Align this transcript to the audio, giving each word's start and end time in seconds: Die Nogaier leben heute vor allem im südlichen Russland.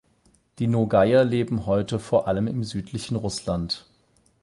Die 0.57 0.65
Nogaier 0.65 1.23
leben 1.23 1.67
heute 1.67 1.99
vor 1.99 2.27
allem 2.27 2.47
im 2.47 2.63
südlichen 2.63 3.15
Russland. 3.15 3.85